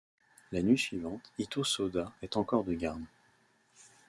[0.51, 3.03] La nuit suivante, Itô Sôda est encore de garde.